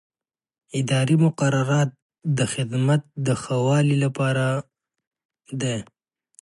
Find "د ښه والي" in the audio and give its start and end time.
3.25-3.95